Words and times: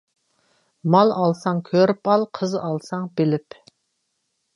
مال 0.93 1.11
ئالساڭ 1.17 1.59
كۆرۈپ 1.67 2.11
ئال، 2.13 2.25
قىز 2.39 2.55
ئالساڭ 2.69 3.05
بىلىپ. 3.21 3.59